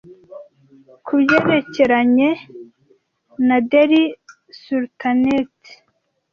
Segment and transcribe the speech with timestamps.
[1.05, 2.29] Kubyerekeranye
[3.47, 4.05] na Delhi
[4.61, 5.71] Sultanate,